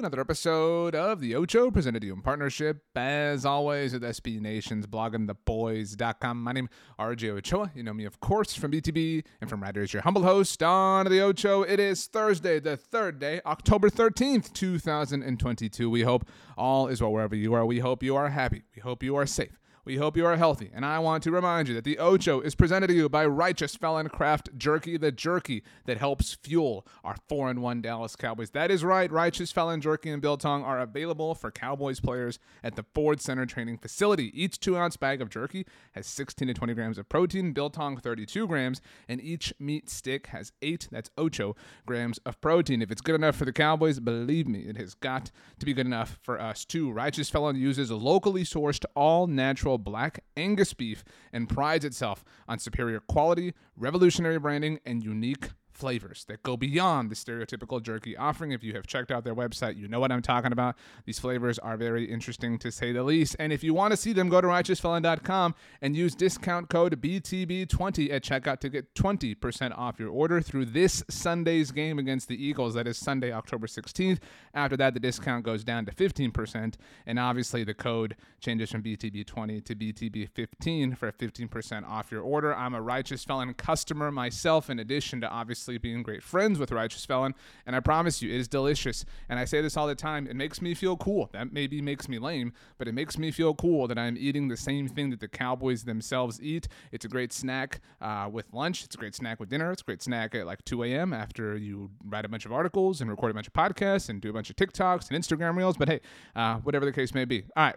[0.00, 4.86] another episode of the Ocho, presented to you in partnership, as always, with SB Nation's
[4.86, 6.42] bloggingtheboys.com.
[6.42, 7.70] My name is RJ Ochoa.
[7.74, 11.20] You know me, of course, from BTB and from Riders, your humble host on the
[11.20, 11.64] Ocho.
[11.64, 15.90] It is Thursday, the third day, October 13th, 2022.
[15.90, 16.26] We hope
[16.56, 17.66] all is well wherever you are.
[17.66, 18.62] We hope you are happy.
[18.74, 19.60] We hope you are safe.
[19.82, 22.54] We hope you are healthy, and I want to remind you that the Ocho is
[22.54, 27.48] presented to you by Righteous Felon Craft Jerky, the jerky that helps fuel our 4
[27.48, 28.50] and 1 Dallas Cowboys.
[28.50, 32.84] That is right, Righteous Felon Jerky and Biltong are available for Cowboys players at the
[32.94, 34.30] Ford Center Training Facility.
[34.38, 38.46] Each 2 ounce bag of jerky has 16 to 20 grams of protein, Biltong 32
[38.46, 42.82] grams, and each meat stick has 8, that's Ocho, grams of protein.
[42.82, 45.86] If it's good enough for the Cowboys, believe me, it has got to be good
[45.86, 46.92] enough for us too.
[46.92, 53.00] Righteous Felon uses locally sourced, all natural black Angus beef and prides itself on superior
[53.00, 58.52] quality, revolutionary branding, and unique flavors that go beyond the stereotypical jerky offering.
[58.52, 60.76] If you have checked out their website, you know what I'm talking about.
[61.06, 63.34] These flavors are very interesting to say the least.
[63.38, 68.12] And if you want to see them, go to righteousfelon.com and use discount code BTB20
[68.12, 72.74] at checkout to get 20% off your order through this Sunday's game against the Eagles.
[72.74, 74.18] That is Sunday, October 16th.
[74.52, 76.74] After that, the discount goes down to 15%.
[77.06, 82.54] And obviously, the code changes from BTB20 to BTB15 for 15% off your order.
[82.54, 87.04] I'm a Righteous Felon customer myself, in addition to obviously being great friends with Righteous
[87.04, 87.34] Felon.
[87.66, 89.04] And I promise you, it is delicious.
[89.28, 90.26] And I say this all the time.
[90.26, 91.30] It makes me feel cool.
[91.32, 94.56] That maybe makes me lame, but it makes me feel cool that I'm eating the
[94.56, 96.68] same thing that the Cowboys themselves eat.
[96.92, 98.84] It's a great snack uh, with lunch.
[98.84, 99.72] It's a great snack with dinner.
[99.72, 101.12] It's a great snack at like 2 a.m.
[101.12, 104.30] after you write a bunch of articles and record a bunch of podcasts and do
[104.30, 105.76] a bunch of TikToks and Instagram reels.
[105.76, 106.00] But hey,
[106.36, 107.44] uh, whatever the case may be.
[107.56, 107.76] All right.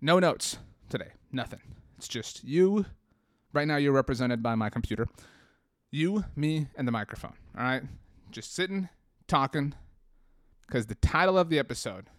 [0.00, 0.58] No notes
[0.88, 1.08] today.
[1.32, 1.60] Nothing.
[1.96, 2.84] It's just you.
[3.52, 5.06] Right now, you're represented by my computer.
[5.96, 7.32] You, me, and the microphone.
[7.56, 7.82] All right?
[8.30, 8.90] Just sitting,
[9.28, 9.72] talking,
[10.66, 12.10] because the title of the episode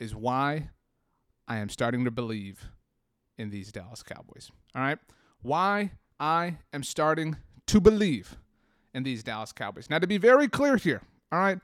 [0.00, 0.70] is Why
[1.46, 2.70] I Am Starting to Believe
[3.36, 4.50] in These Dallas Cowboys.
[4.74, 4.98] All right?
[5.42, 7.36] Why I am starting
[7.66, 8.38] to believe
[8.94, 9.90] in these Dallas Cowboys.
[9.90, 11.58] Now, to be very clear here, all right?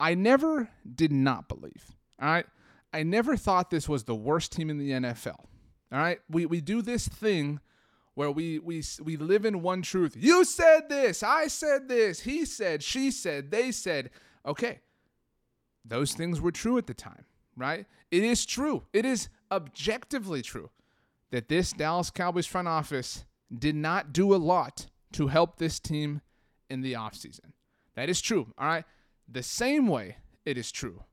[0.00, 1.94] I never did not believe.
[2.20, 2.46] All right?
[2.92, 5.38] I never thought this was the worst team in the NFL.
[5.92, 6.18] All right?
[6.28, 7.60] We we do this thing
[8.18, 10.16] where we we we live in one truth.
[10.18, 14.10] You said this, I said this, he said, she said, they said.
[14.44, 14.80] Okay.
[15.84, 17.86] Those things were true at the time, right?
[18.10, 18.82] It is true.
[18.92, 20.70] It is objectively true
[21.30, 23.24] that this Dallas Cowboys front office
[23.56, 26.20] did not do a lot to help this team
[26.68, 27.52] in the offseason.
[27.94, 28.84] That is true, all right?
[29.28, 31.04] The same way it is true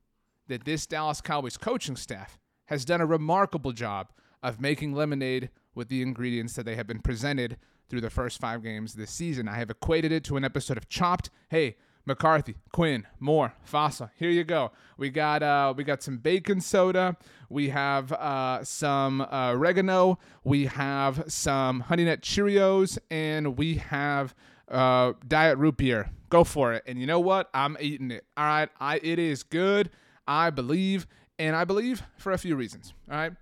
[0.48, 4.08] that this Dallas Cowboys coaching staff has done a remarkable job
[4.42, 7.56] of making lemonade with the ingredients that they have been presented
[7.88, 9.48] through the first five games this season.
[9.48, 11.30] I have equated it to an episode of Chopped.
[11.48, 11.76] Hey,
[12.06, 14.10] McCarthy, Quinn, Moore, Fassel.
[14.16, 14.70] Here you go.
[14.96, 17.16] We got uh, we got some bacon soda.
[17.48, 20.18] We have uh, some uh, oregano.
[20.44, 24.34] We have some Honey Nut Cheerios, and we have
[24.70, 26.10] uh, diet root beer.
[26.30, 26.84] Go for it.
[26.86, 27.50] And you know what?
[27.52, 28.24] I'm eating it.
[28.36, 28.68] All right.
[28.80, 29.90] I it is good.
[30.28, 31.08] I believe,
[31.38, 32.94] and I believe for a few reasons.
[33.10, 33.32] All right.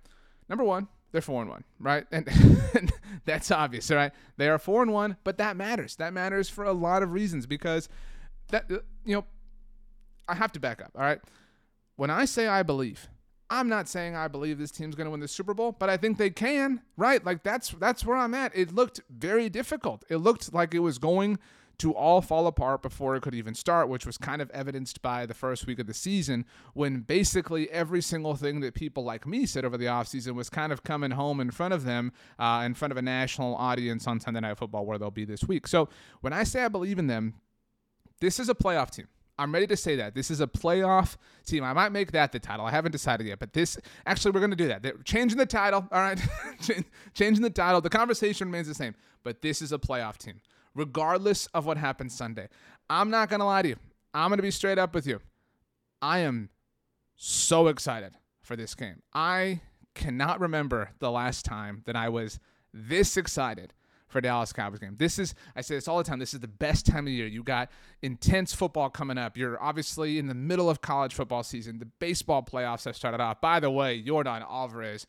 [0.49, 2.05] Number one, they're four and one, right?
[2.75, 2.91] And,
[3.23, 4.11] that's obvious, right?
[4.37, 5.95] They are four and one, but that matters.
[5.95, 7.89] That matters for a lot of reasons because
[8.49, 9.25] that uh, you know,
[10.27, 11.19] I have to back up, all right?
[11.95, 13.07] When I say I believe,
[13.49, 15.97] I'm not saying I believe this team's going to win the Super Bowl, but I
[15.97, 17.23] think they can, right?
[17.23, 18.55] Like that's that's where I'm at.
[18.55, 20.03] It looked very difficult.
[20.09, 21.39] It looked like it was going
[21.79, 25.25] to all fall apart before it could even start, which was kind of evidenced by
[25.25, 29.45] the first week of the season when basically every single thing that people like me
[29.45, 32.73] said over the offseason was kind of coming home in front of them, uh, in
[32.73, 35.67] front of a national audience on Sunday Night Football where they'll be this week.
[35.67, 35.89] So
[36.21, 37.35] when I say I believe in them,
[38.21, 39.07] this is a playoff team.
[39.37, 40.15] I'm ready to say that.
[40.15, 41.63] This is a playoff team.
[41.63, 42.65] I might make that the title.
[42.65, 44.81] I haven't decided yet, but this actually we're going to do that.
[44.81, 45.85] They're changing the title.
[45.91, 46.19] All right.
[47.13, 47.81] changing the title.
[47.81, 50.39] The conversation remains the same, but this is a playoff team.
[50.75, 52.49] Regardless of what happens Sunday.
[52.89, 53.77] I'm not going to lie to you.
[54.13, 55.19] I'm going to be straight up with you.
[56.01, 56.49] I am
[57.15, 59.01] so excited for this game.
[59.13, 59.61] I
[59.95, 62.39] cannot remember the last time that I was
[62.73, 63.73] this excited
[64.07, 64.95] for Dallas Cowboys game.
[64.97, 66.19] This is I say this all the time.
[66.19, 67.27] This is the best time of year.
[67.27, 67.69] You got
[68.01, 69.35] intense football coming up.
[69.35, 71.79] You're obviously in the middle of college football season.
[71.79, 73.41] The baseball playoffs have started off.
[73.41, 75.07] By the way, Yordan Alvarez.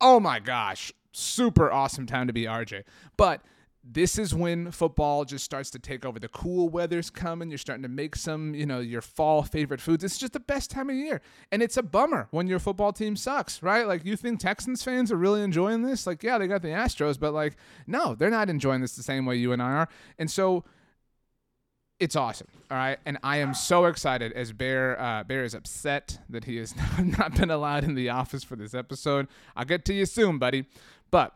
[0.00, 2.82] Oh my gosh, super awesome time to be RJ.
[3.16, 3.42] But
[3.84, 6.18] this is when football just starts to take over.
[6.18, 7.50] The cool weather's coming.
[7.50, 10.04] You're starting to make some, you know, your fall favorite foods.
[10.04, 11.20] It's just the best time of year.
[11.50, 13.86] And it's a bummer when your football team sucks, right?
[13.86, 16.06] Like, you think Texans fans are really enjoying this?
[16.06, 17.56] Like, yeah, they got the Astros, but like,
[17.86, 19.88] no, they're not enjoying this the same way you and I are.
[20.16, 20.64] And so
[21.98, 22.48] it's awesome.
[22.70, 22.98] All right.
[23.04, 27.36] And I am so excited as Bear uh, Bear is upset that he has not
[27.36, 29.28] been allowed in the office for this episode.
[29.56, 30.66] I'll get to you soon, buddy.
[31.10, 31.34] But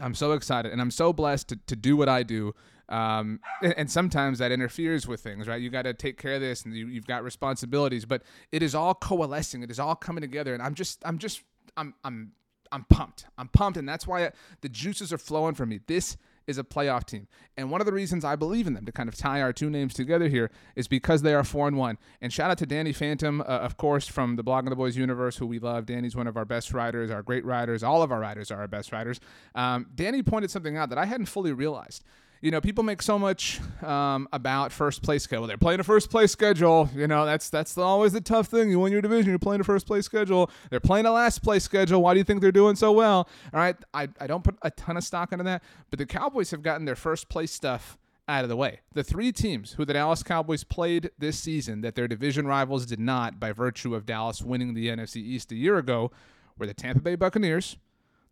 [0.00, 2.54] I'm so excited and I'm so blessed to, to do what I do.
[2.88, 5.60] Um, and, and, sometimes that interferes with things, right?
[5.60, 8.74] You got to take care of this and you, you've got responsibilities, but it is
[8.74, 9.62] all coalescing.
[9.62, 10.52] It is all coming together.
[10.52, 11.42] And I'm just, I'm just,
[11.76, 12.32] I'm, I'm,
[12.70, 13.26] I'm pumped.
[13.38, 13.78] I'm pumped.
[13.78, 14.30] And that's why
[14.60, 15.80] the juices are flowing for me.
[15.86, 16.16] This
[16.46, 17.28] is a playoff team.
[17.56, 19.70] And one of the reasons I believe in them to kind of tie our two
[19.70, 21.98] names together here is because they are 4 and 1.
[22.20, 25.36] And shout out to Danny Phantom, uh, of course, from the Blogging the Boys universe,
[25.36, 25.86] who we love.
[25.86, 27.82] Danny's one of our best writers, our great writers.
[27.82, 29.20] All of our writers are our best writers.
[29.54, 32.04] Um, Danny pointed something out that I hadn't fully realized
[32.42, 35.46] you know, people make so much um, about first place schedule.
[35.46, 36.90] They're playing a first place schedule.
[36.94, 38.68] You know, that's that's always the tough thing.
[38.68, 40.50] You win your division, you're playing a first place schedule.
[40.68, 42.02] They're playing a last place schedule.
[42.02, 43.28] Why do you think they're doing so well?
[43.54, 46.50] All right, I, I don't put a ton of stock into that, but the Cowboys
[46.50, 47.96] have gotten their first place stuff
[48.26, 48.80] out of the way.
[48.92, 53.00] The three teams who the Dallas Cowboys played this season that their division rivals did
[53.00, 56.10] not by virtue of Dallas winning the NFC East a year ago
[56.58, 57.76] were the Tampa Bay Buccaneers,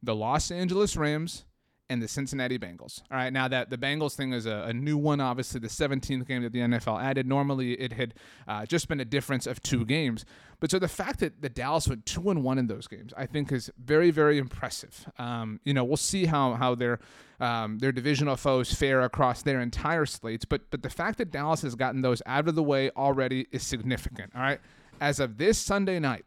[0.03, 1.45] the Los Angeles Rams,
[1.91, 3.03] and the Cincinnati Bengals.
[3.11, 6.27] All right, now that the Bengals thing is a, a, new one, obviously the 17th
[6.27, 7.27] game that the NFL added.
[7.27, 8.15] Normally, it had
[8.47, 10.25] uh, just been a difference of two games.
[10.61, 13.27] But so the fact that the Dallas went two and one in those games, I
[13.27, 15.11] think, is very, very impressive.
[15.19, 17.01] Um, you know, we'll see how how their
[17.41, 20.45] um, their divisional foes fare across their entire slates.
[20.45, 23.65] But but the fact that Dallas has gotten those out of the way already is
[23.65, 24.31] significant.
[24.37, 24.61] All right,
[25.01, 26.25] as of this Sunday night,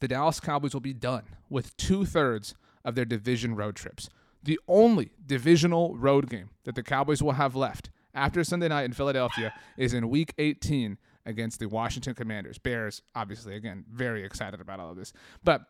[0.00, 2.54] the Dallas Cowboys will be done with two thirds
[2.84, 4.08] of their division road trips.
[4.42, 8.92] The only divisional road game that the Cowboys will have left after Sunday night in
[8.92, 12.58] Philadelphia is in week 18 against the Washington Commanders.
[12.58, 15.12] Bears, obviously, again, very excited about all of this.
[15.44, 15.62] But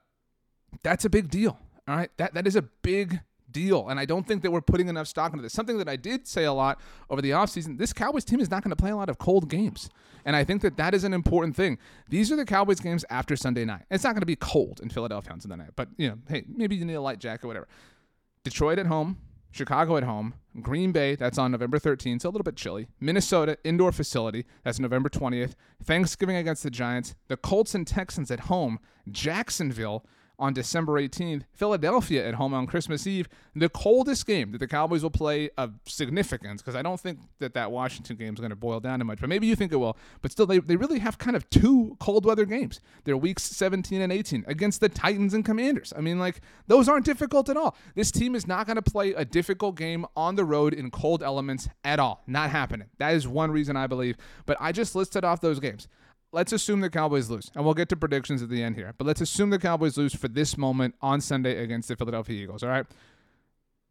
[0.82, 1.59] that's a big deal.
[1.87, 2.11] All right.
[2.19, 3.20] That that is a big
[3.50, 3.88] deal.
[3.88, 5.53] And I don't think that we're putting enough stock into this.
[5.53, 6.81] Something that I did say a lot
[7.11, 9.49] over the offseason this Cowboys team is not going to play a lot of cold
[9.49, 9.88] games.
[10.25, 11.79] And I think that that is an important thing.
[12.09, 13.85] These are the Cowboys games after Sunday night.
[13.91, 16.44] It's not going to be cold in Philadelphia on Sunday night, but, you know, hey,
[16.47, 17.69] maybe you need a light jacket, or whatever.
[18.49, 19.19] Detroit at home,
[19.50, 22.89] Chicago at home, Green Bay, that's on November 13th, so a little bit chilly.
[22.99, 25.53] Minnesota, indoor facility, that's November 20th.
[25.85, 27.15] Thanksgiving against the Giants.
[27.29, 28.79] The Colts and Texans at home.
[29.11, 30.06] Jacksonville,
[30.38, 35.02] on December 18th, Philadelphia at home on Christmas Eve, the coldest game that the Cowboys
[35.02, 38.56] will play of significance, because I don't think that that Washington game is going to
[38.56, 39.96] boil down to much, but maybe you think it will.
[40.23, 42.81] But still, they, they really have kind of two cold weather games.
[43.05, 45.93] They're weeks 17 and 18 against the Titans and Commanders.
[45.96, 47.77] I mean, like, those aren't difficult at all.
[47.94, 51.22] This team is not going to play a difficult game on the road in cold
[51.22, 52.22] elements at all.
[52.27, 52.89] Not happening.
[52.98, 54.17] That is one reason I believe.
[54.46, 55.89] But I just listed off those games
[56.32, 58.94] let's assume the Cowboys lose, and we'll get to predictions at the end here.
[58.97, 62.63] But let's assume the Cowboys lose for this moment on Sunday against the Philadelphia Eagles.
[62.63, 62.87] All right,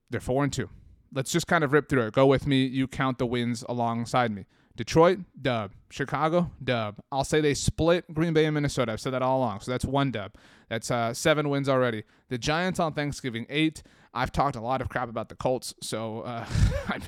[0.09, 0.69] they're four and two.
[1.13, 2.13] Let's just kind of rip through it.
[2.13, 2.65] Go with me.
[2.65, 4.45] You count the wins alongside me.
[4.75, 5.71] Detroit, dub.
[5.89, 6.97] Chicago, dub.
[7.11, 8.91] I'll say they split Green Bay and Minnesota.
[8.91, 9.61] I've said that all along.
[9.61, 10.33] So that's one dub.
[10.69, 12.03] That's uh, seven wins already.
[12.29, 13.81] The Giants on Thanksgiving, eight.
[14.13, 16.45] I've talked a lot of crap about the Colts, so uh,
[16.87, 17.01] I'm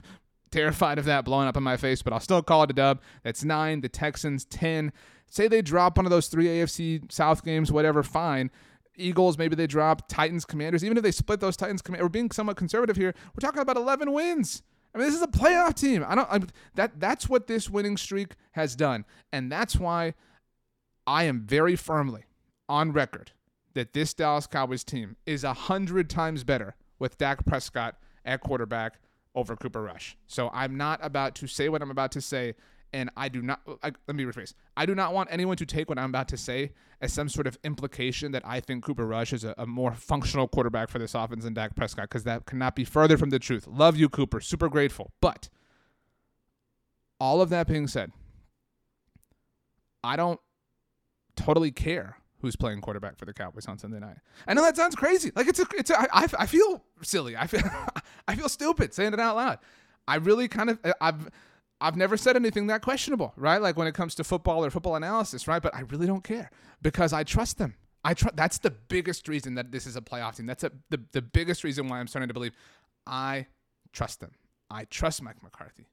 [0.51, 3.01] terrified of that blowing up in my face, but I'll still call it a dub.
[3.23, 3.81] That's nine.
[3.81, 4.91] The Texans, 10
[5.29, 8.51] say they drop one of those three AFC South games, whatever, fine.
[8.95, 10.83] Eagles, maybe they drop Titans, Commanders.
[10.83, 13.13] Even if they split those Titans, Commanders, we're being somewhat conservative here.
[13.33, 14.61] We're talking about 11 wins.
[14.93, 16.03] I mean, this is a playoff team.
[16.07, 16.27] I don't.
[16.29, 20.15] I'm, that that's what this winning streak has done, and that's why
[21.05, 22.23] I am very firmly
[22.67, 23.31] on record
[23.75, 28.99] that this Dallas Cowboys team is a hundred times better with Dak Prescott at quarterback
[29.35, 30.17] over Cooper Rush.
[30.27, 32.55] So I'm not about to say what I'm about to say
[32.93, 33.61] and I do not.
[33.67, 34.53] Uh, I, let me rephrase.
[34.75, 37.47] I do not want anyone to take what I'm about to say as some sort
[37.47, 41.15] of implication that I think Cooper Rush is a, a more functional quarterback for this
[41.15, 43.67] offense than Dak Prescott, because that cannot be further from the truth.
[43.67, 44.41] Love you, Cooper.
[44.41, 45.11] Super grateful.
[45.21, 45.49] But
[47.19, 48.11] all of that being said,
[50.03, 50.39] I don't
[51.35, 54.17] totally care who's playing quarterback for the Cowboys on Sunday night.
[54.47, 55.31] I know that sounds crazy.
[55.35, 57.35] Like it's a, it's a, I, I feel silly.
[57.35, 57.61] I feel,
[58.27, 59.59] I feel stupid saying it out loud.
[60.07, 61.29] I really kind of, I've,
[61.81, 63.61] I've never said anything that questionable, right?
[63.61, 65.61] Like when it comes to football or football analysis, right?
[65.61, 67.75] But I really don't care because I trust them.
[68.03, 68.35] I trust.
[68.35, 70.45] That's the biggest reason that this is a playoff team.
[70.45, 72.53] That's a, the the biggest reason why I'm starting to believe
[73.07, 73.47] I
[73.93, 74.31] trust them.
[74.69, 75.87] I trust Mike McCarthy.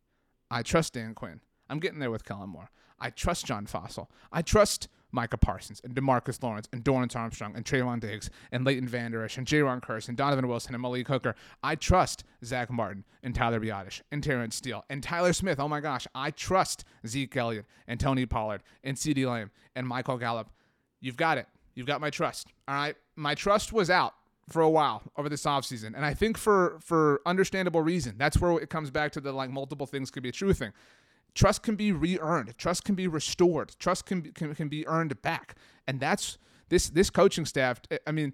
[0.50, 1.40] I trust Dan Quinn.
[1.68, 2.70] I'm getting there with Kellen Moore.
[3.00, 4.08] I trust John Fassel.
[4.32, 8.86] I trust Micah Parsons and Demarcus Lawrence and Dorance Armstrong and Trevon Diggs and Leighton
[8.86, 11.34] Vander Esch and Jayron Kearse and Donovan Wilson and Malik Hooker.
[11.62, 15.58] I trust Zach Martin and Tyler Biadasz and Terence Steele and Tyler Smith.
[15.58, 16.06] Oh my gosh.
[16.14, 20.50] I trust Zeke Elliott and Tony Pollard and CeeDee Lamb and Michael Gallup.
[21.00, 21.46] You've got it.
[21.74, 22.48] You've got my trust.
[22.68, 22.96] All right.
[23.16, 24.12] My trust was out
[24.50, 25.94] for a while over this offseason.
[25.96, 28.16] And I think for for understandable reason.
[28.18, 30.72] That's where it comes back to the like multiple things could be a true thing.
[31.36, 32.56] Trust can be re-earned.
[32.56, 33.76] Trust can be restored.
[33.78, 35.54] Trust can be, can, can be earned back.
[35.86, 36.38] And that's
[36.70, 37.80] this this coaching staff.
[37.90, 38.32] Eh, I mean,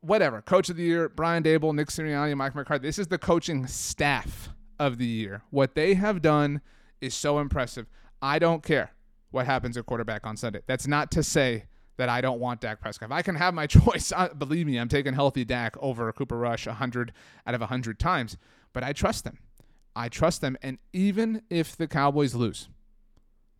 [0.00, 0.42] whatever.
[0.42, 2.82] Coach of the year, Brian Daboll, Nick Sirianni, Mike McCarthy.
[2.82, 4.50] This is the coaching staff
[4.80, 5.42] of the year.
[5.50, 6.62] What they have done
[7.00, 7.86] is so impressive.
[8.20, 8.90] I don't care
[9.30, 10.62] what happens at quarterback on Sunday.
[10.66, 13.10] That's not to say that I don't want Dak Prescott.
[13.10, 16.36] If I can have my choice, I, believe me, I'm taking healthy Dak over Cooper
[16.36, 17.12] Rush 100
[17.46, 18.36] out of 100 times.
[18.72, 19.38] But I trust them.
[19.94, 20.56] I trust them.
[20.62, 22.68] And even if the Cowboys lose,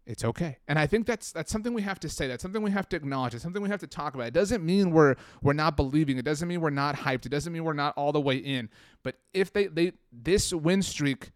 [0.06, 0.58] it's okay.
[0.66, 2.26] And I think that's that's something we have to say.
[2.26, 3.34] That's something we have to acknowledge.
[3.34, 4.26] It's something we have to talk about.
[4.26, 6.18] It doesn't mean we're we're not believing.
[6.18, 7.26] It doesn't mean we're not hyped.
[7.26, 8.70] It doesn't mean we're not all the way in.
[9.02, 11.30] But if they they this win streak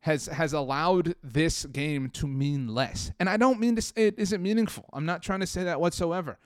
[0.00, 3.12] has has allowed this game to mean less.
[3.18, 4.84] And I don't mean to say it isn't meaningful.
[4.92, 6.38] I'm not trying to say that whatsoever.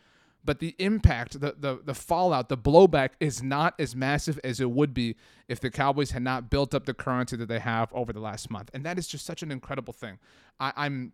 [0.45, 4.71] But the impact, the, the the fallout, the blowback is not as massive as it
[4.71, 5.15] would be
[5.49, 8.51] if the Cowboys had not built up the currency that they have over the last
[8.51, 8.71] month.
[8.75, 10.19] And that is just such an incredible thing.
[10.59, 11.13] I, I'm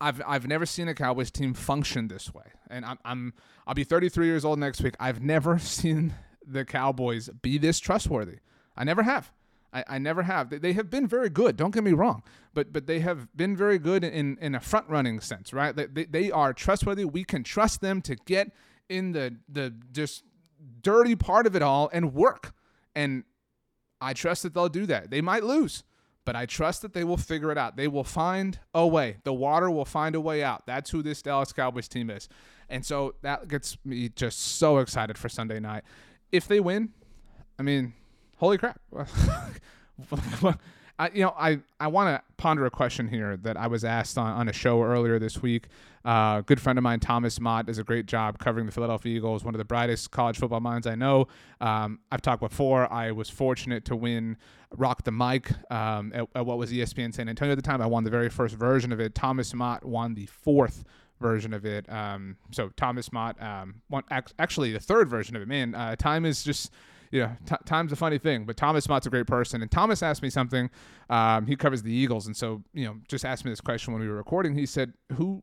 [0.00, 2.46] I've I've never seen a Cowboys team function this way.
[2.70, 3.34] And I'm I'm
[3.66, 4.94] I'll be 33 years old next week.
[4.98, 6.14] I've never seen
[6.46, 8.38] the Cowboys be this trustworthy.
[8.76, 9.32] I never have.
[9.74, 10.50] I, I never have.
[10.50, 11.56] They, they have been very good.
[11.56, 12.22] Don't get me wrong,
[12.54, 15.74] but but they have been very good in in a front running sense, right?
[15.74, 17.04] They, they, they are trustworthy.
[17.04, 18.52] We can trust them to get
[18.88, 20.22] in the the just
[20.80, 22.54] dirty part of it all and work.
[22.94, 23.24] And
[24.00, 25.10] I trust that they'll do that.
[25.10, 25.82] They might lose,
[26.24, 27.76] but I trust that they will figure it out.
[27.76, 29.16] They will find a way.
[29.24, 30.66] The water will find a way out.
[30.66, 32.28] That's who this Dallas Cowboys team is.
[32.68, 35.84] And so that gets me just so excited for Sunday night.
[36.30, 36.90] If they win,
[37.58, 37.94] I mean,
[38.36, 38.80] holy crap.
[40.96, 44.16] I, you know, I, I want to ponder a question here that I was asked
[44.16, 45.66] on, on a show earlier this week.
[46.04, 49.44] Uh, good friend of mine, Thomas Mott, does a great job covering the Philadelphia Eagles,
[49.44, 51.26] one of the brightest college football minds I know.
[51.60, 52.92] Um, I've talked before.
[52.92, 54.36] I was fortunate to win
[54.76, 57.80] Rock the Mic um, at, at, what was ESPN San Antonio at the time.
[57.80, 59.14] I won the very first version of it.
[59.16, 60.84] Thomas Mott won the fourth
[61.20, 61.90] version of it.
[61.90, 65.48] Um, so Thomas Mott um, won actually the third version of it.
[65.48, 66.70] Man, uh, time is just
[67.10, 68.44] yeah, t- time's a funny thing.
[68.44, 70.70] But Thomas Mott's a great person, and Thomas asked me something.
[71.10, 74.02] Um, he covers the Eagles, and so you know, just asked me this question when
[74.02, 74.54] we were recording.
[74.54, 75.42] He said, "Who,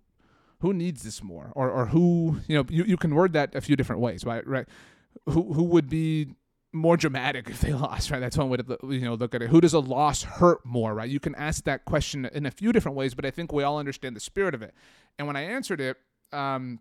[0.59, 3.61] who needs this more, or or who, you know, you, you can word that a
[3.61, 4.45] few different ways, right?
[4.45, 4.67] Right?
[5.27, 6.35] Who who would be
[6.73, 8.19] more dramatic if they lost, right?
[8.19, 9.49] That's one way to you know look at it.
[9.49, 11.09] Who does a loss hurt more, right?
[11.09, 13.77] You can ask that question in a few different ways, but I think we all
[13.77, 14.73] understand the spirit of it.
[15.17, 15.97] And when I answered it,
[16.31, 16.79] um,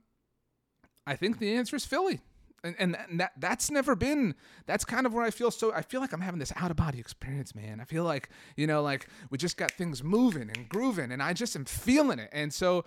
[1.06, 2.20] I think the answer is Philly
[2.64, 4.34] and, and that that's never been
[4.66, 6.76] that's kind of where I feel so I feel like I'm having this out of
[6.76, 7.80] body experience, man.
[7.80, 11.32] I feel like, you know, like we just got things moving and grooving and I
[11.32, 12.30] just am feeling it.
[12.32, 12.84] And so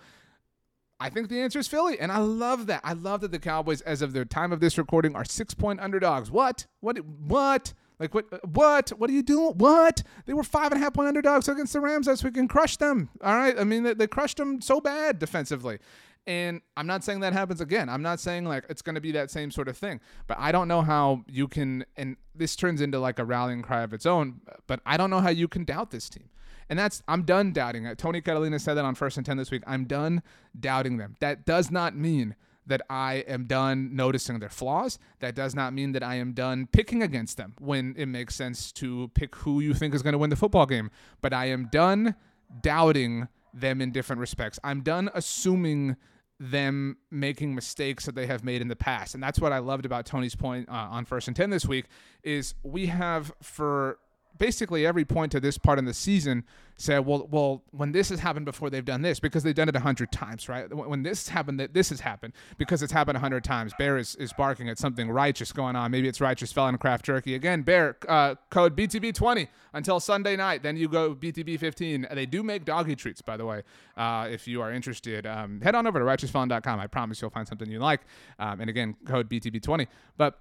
[1.00, 2.80] I think the answer is Philly, and I love that.
[2.84, 5.80] I love that the Cowboys, as of the time of this recording, are six point
[5.80, 6.30] underdogs.
[6.30, 6.66] What?
[6.80, 6.98] What?
[6.98, 7.74] What?
[7.98, 8.26] Like what?
[8.48, 8.90] What?
[8.90, 9.54] What are you doing?
[9.58, 10.02] What?
[10.26, 12.78] They were five and a half point underdogs against the Rams last week and crushed
[12.78, 13.10] them.
[13.22, 13.58] All right.
[13.58, 15.78] I mean, they, they crushed them so bad defensively.
[16.26, 17.88] And I'm not saying that happens again.
[17.88, 20.00] I'm not saying like it's going to be that same sort of thing.
[20.26, 23.82] But I don't know how you can, and this turns into like a rallying cry
[23.82, 26.30] of its own, but I don't know how you can doubt this team.
[26.70, 27.98] And that's, I'm done doubting it.
[27.98, 29.62] Tony Catalina said that on First and 10 this week.
[29.66, 30.22] I'm done
[30.58, 31.16] doubting them.
[31.20, 34.98] That does not mean that I am done noticing their flaws.
[35.20, 38.72] That does not mean that I am done picking against them when it makes sense
[38.72, 40.90] to pick who you think is going to win the football game.
[41.20, 42.14] But I am done
[42.62, 44.58] doubting them in different respects.
[44.64, 45.96] I'm done assuming
[46.40, 49.14] them making mistakes that they have made in the past.
[49.14, 51.86] And that's what I loved about Tony's point uh, on first and 10 this week
[52.22, 53.98] is we have for
[54.38, 56.44] basically every point to this part in the season
[56.76, 59.76] said, well, well, when this has happened before, they've done this because they've done it
[59.76, 60.72] a hundred times, right?
[60.74, 63.72] When this happened, that this has happened because it's happened a hundred times.
[63.78, 65.90] Bear is, is barking at something righteous going on.
[65.90, 67.62] Maybe it's righteous felon craft jerky again.
[67.62, 70.62] Bear uh, code BTB20 until Sunday night.
[70.62, 72.12] Then you go BTB15.
[72.14, 73.62] They do make doggy treats, by the way.
[73.96, 76.80] Uh, if you are interested, um, head on over to righteousfelon.com.
[76.80, 78.00] I promise you'll find something you like.
[78.38, 79.86] Um, and again, code BTB20.
[80.16, 80.40] But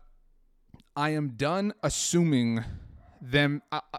[0.95, 2.63] I am done assuming
[3.31, 3.61] them.
[3.71, 3.97] Uh, uh,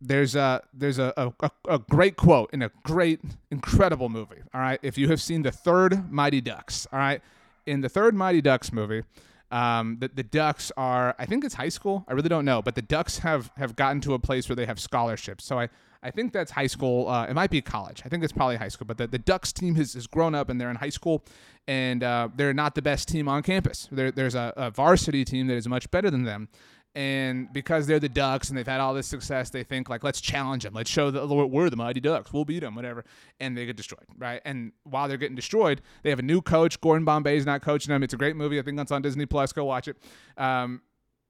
[0.00, 4.42] there's a there's a, a, a great quote in a great incredible movie.
[4.54, 7.20] All right, if you have seen the third Mighty Ducks, all right,
[7.66, 9.02] in the third Mighty Ducks movie,
[9.50, 12.04] um, the, the Ducks are I think it's high school.
[12.08, 14.66] I really don't know, but the Ducks have have gotten to a place where they
[14.66, 15.44] have scholarships.
[15.44, 15.68] So I
[16.02, 17.08] I think that's high school.
[17.08, 18.00] Uh, it might be college.
[18.06, 18.86] I think it's probably high school.
[18.86, 21.22] But the, the Ducks team has, has grown up and they're in high school,
[21.68, 23.86] and uh, they're not the best team on campus.
[23.92, 26.48] There, there's a, a varsity team that is much better than them
[26.94, 30.20] and because they're the Ducks and they've had all this success, they think like, let's
[30.20, 33.04] challenge them, let's show that we're the mighty Ducks, we'll beat them, whatever,
[33.38, 34.40] and they get destroyed, right?
[34.44, 36.80] And while they're getting destroyed, they have a new coach.
[36.80, 38.02] Gordon Bombay is not coaching them.
[38.02, 38.58] It's a great movie.
[38.58, 39.52] I think that's on Disney Plus.
[39.52, 39.98] Go watch it.
[40.36, 40.82] Um,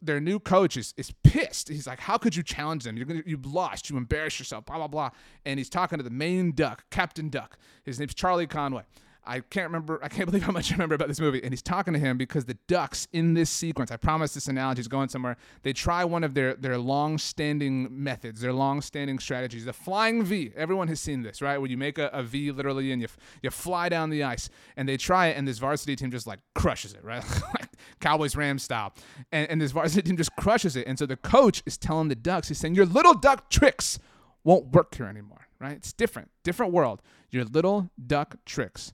[0.03, 1.69] their new coach is, is pissed.
[1.69, 2.97] He's like, "How could you challenge them?
[2.97, 3.91] You're gonna, you've lost.
[3.91, 5.11] You embarrass yourself." Blah blah blah.
[5.45, 7.59] And he's talking to the main duck, Captain Duck.
[7.85, 8.85] His name's Charlie Conway.
[9.31, 10.01] I can't remember.
[10.03, 11.41] I can't believe how much I remember about this movie.
[11.43, 13.93] And he's talking to him because the ducks in this sequence.
[13.93, 15.37] I promise this analogy is going somewhere.
[15.63, 19.65] They try one of their their long-standing methods, their long-standing strategies.
[19.65, 20.53] The flying V.
[20.57, 21.59] Everyone has seen this, right?
[21.59, 23.09] Where you make a, a V literally and you
[23.43, 24.51] you fly down the ice.
[24.77, 27.25] And they try it, and this varsity team just like crushes it, right?
[27.55, 27.69] like
[28.01, 28.93] Cowboys Rams style.
[29.31, 30.89] And, and this varsity team just crushes it.
[30.89, 34.01] And so the coach is telling the ducks, he's saying, "Your little duck tricks
[34.43, 35.77] won't work here anymore." Right?
[35.77, 37.01] It's different, different world.
[37.31, 38.93] Your little duck tricks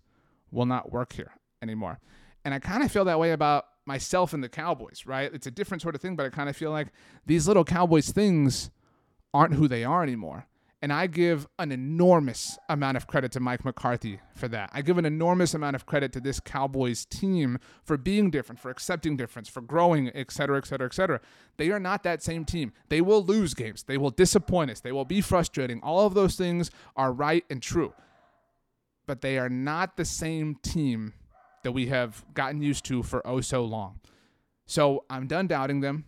[0.50, 1.98] will not work here anymore.
[2.44, 5.32] And I kind of feel that way about myself and the Cowboys, right?
[5.32, 6.88] It's a different sort of thing, but I kind of feel like
[7.24, 8.70] these little Cowboys things
[9.32, 10.46] aren't who they are anymore.
[10.82, 14.70] And I give an enormous amount of credit to Mike McCarthy for that.
[14.72, 18.70] I give an enormous amount of credit to this Cowboys team for being different, for
[18.70, 21.20] accepting difference, for growing, et cetera, et cetera, et cetera.
[21.56, 22.72] They are not that same team.
[22.90, 23.84] They will lose games.
[23.84, 24.80] They will disappoint us.
[24.80, 25.80] They will be frustrating.
[25.82, 27.94] All of those things are right and true
[29.06, 31.14] but they are not the same team
[31.62, 34.00] that we have gotten used to for oh so long.
[34.66, 36.04] So I'm done doubting them,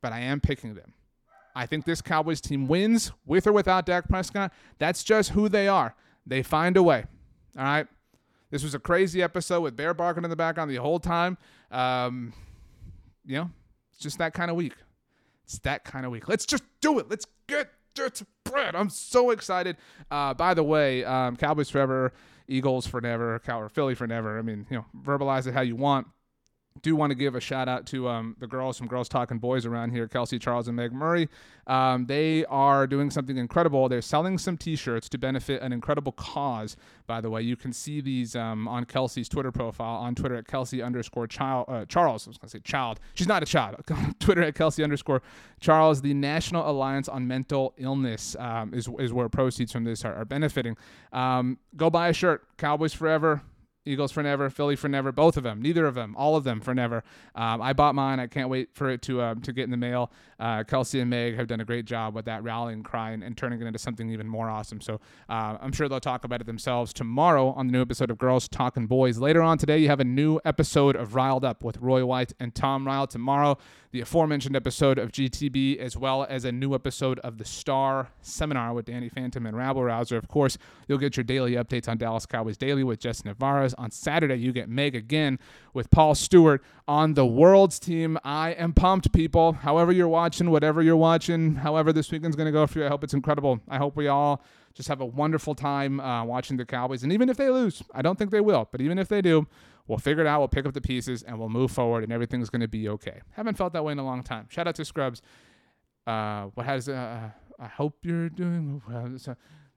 [0.00, 0.94] but I am picking them.
[1.54, 4.52] I think this Cowboys team wins with or without Dak Prescott.
[4.78, 5.94] That's just who they are.
[6.26, 7.04] They find a way.
[7.56, 7.86] All right.
[8.50, 11.38] This was a crazy episode with Bear barking in the background the whole time.
[11.70, 12.32] Um,
[13.24, 13.50] you know,
[13.92, 14.74] it's just that kind of week.
[15.44, 16.28] It's that kind of week.
[16.28, 17.08] Let's just do it.
[17.08, 18.74] Let's get it's bread.
[18.74, 19.76] I'm so excited.
[20.10, 22.12] Uh, by the way, um, Cowboys forever,
[22.48, 24.38] Eagles for never, or Philly for never.
[24.38, 26.06] I mean, you know, verbalize it how you want
[26.82, 29.64] do want to give a shout out to um, the girls from Girls Talking Boys
[29.64, 31.28] around here, Kelsey Charles and Meg Murray.
[31.68, 33.88] Um, they are doing something incredible.
[33.88, 36.76] They're selling some T-shirts to benefit an incredible cause.
[37.06, 40.48] By the way, you can see these um, on Kelsey's Twitter profile on Twitter at
[40.48, 42.26] Kelsey underscore child, uh, Charles.
[42.26, 42.98] I was going to say child.
[43.14, 43.76] She's not a child.
[44.18, 45.22] Twitter at Kelsey underscore
[45.60, 46.02] Charles.
[46.02, 50.24] The National Alliance on Mental Illness um, is is where proceeds from this are, are
[50.24, 50.76] benefiting.
[51.12, 52.44] Um, go buy a shirt.
[52.58, 53.42] Cowboys forever.
[53.86, 56.60] Eagles for never, Philly for never, both of them, neither of them, all of them
[56.60, 57.04] for never.
[57.34, 58.18] Um, I bought mine.
[58.18, 60.10] I can't wait for it to um, to get in the mail.
[60.40, 63.36] Uh, Kelsey and Meg have done a great job with that rallying cry and, and
[63.36, 64.80] turning it into something even more awesome.
[64.80, 68.18] So uh, I'm sure they'll talk about it themselves tomorrow on the new episode of
[68.18, 69.18] Girls Talking Boys.
[69.18, 72.54] Later on today, you have a new episode of Riled Up with Roy White and
[72.54, 73.06] Tom Ryle.
[73.06, 73.58] Tomorrow,
[73.92, 78.74] the aforementioned episode of GTB, as well as a new episode of the Star Seminar
[78.74, 80.16] with Danny Phantom and Rabble Rouser.
[80.16, 83.24] Of course, you'll get your daily updates on Dallas Cowboys Daily with Jess
[83.78, 85.38] On Saturday, you get Meg again
[85.72, 88.18] with Paul Stewart on the World's team.
[88.24, 89.52] I am pumped, people.
[89.52, 92.88] However, you're watching, whatever you're watching, however this weekend's going to go for you, I
[92.88, 93.60] hope it's incredible.
[93.68, 94.42] I hope we all
[94.74, 97.02] just have a wonderful time uh, watching the Cowboys.
[97.02, 99.46] And even if they lose, I don't think they will, but even if they do,
[99.86, 100.38] We'll figure it out.
[100.38, 103.20] We'll pick up the pieces and we'll move forward, and everything's going to be okay.
[103.32, 104.46] Haven't felt that way in a long time.
[104.48, 105.20] Shout out to Scrubs.
[106.06, 109.10] Uh, what has uh, I hope you're doing well.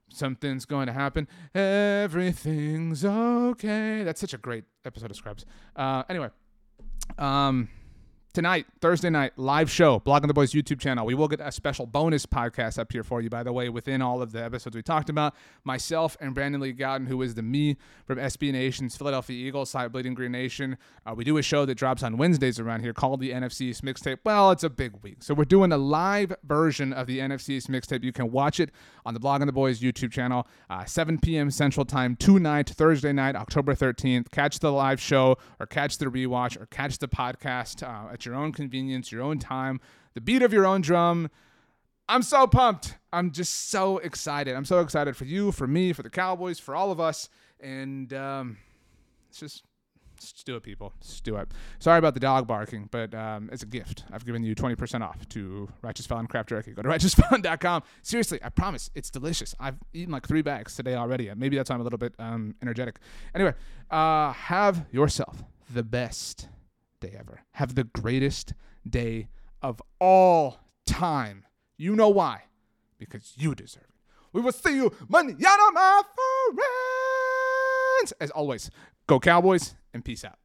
[0.09, 1.27] Something's going to happen.
[1.53, 4.03] Everything's okay.
[4.03, 5.45] That's such a great episode of Scrubs.
[5.75, 6.29] Uh, anyway,
[7.17, 7.69] um,
[8.37, 11.07] tonight, Thursday night, live show, Blogging the Boys YouTube channel.
[11.07, 13.99] We will get a special bonus podcast up here for you, by the way, within
[13.99, 15.33] all of the episodes we talked about.
[15.63, 19.91] Myself and Brandon Lee Gowton, who is the me from SB Nation's Philadelphia Eagles side,
[19.91, 20.77] Bleeding Green Nation.
[21.03, 23.83] Uh, we do a show that drops on Wednesdays around here called the NFC East
[23.83, 24.19] Mixtape.
[24.23, 25.23] Well, it's a big week.
[25.23, 28.03] So we're doing a live version of the NFC East Mixtape.
[28.03, 28.69] You can watch it
[29.03, 31.49] on the Blogging the Boys YouTube channel, uh, 7 p.m.
[31.49, 34.29] Central Time, tonight, Thursday night, October 13th.
[34.29, 38.35] Catch the live show or catch the rewatch or catch the podcast uh, at your
[38.35, 39.79] own convenience, your own time,
[40.13, 41.29] the beat of your own drum.
[42.09, 42.95] I'm so pumped.
[43.11, 44.55] I'm just so excited.
[44.55, 47.29] I'm so excited for you, for me, for the Cowboys, for all of us.
[47.59, 48.57] And um,
[49.29, 49.63] it's just
[50.19, 50.93] just do it, people.
[51.01, 51.49] Just do it.
[51.79, 54.03] Sorry about the dog barking, but um, it's a gift.
[54.11, 56.73] I've given you 20% off to Righteous Felon Craft Jerky.
[56.73, 57.83] Go to righteousfelon.com.
[58.01, 59.55] Seriously, I promise it's delicious.
[59.59, 61.31] I've eaten like three bags today already.
[61.35, 62.99] Maybe that's why I'm a little bit um, energetic.
[63.35, 63.53] Anyway,
[63.91, 66.47] uh, have yourself the best
[66.99, 67.41] day ever.
[67.53, 68.53] Have the greatest
[68.87, 69.27] day
[69.61, 71.45] of all time.
[71.77, 72.43] You know why?
[72.97, 73.89] Because you deserve it.
[74.33, 75.37] We will see you manana,
[75.73, 76.01] my
[77.97, 78.13] friends.
[78.19, 78.69] As always,
[79.07, 80.37] go Cowboys and peace out.